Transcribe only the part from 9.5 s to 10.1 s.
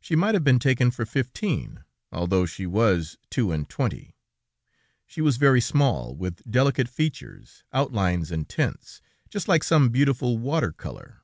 some